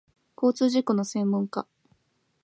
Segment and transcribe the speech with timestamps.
[0.35, 1.67] 交通事故の専門家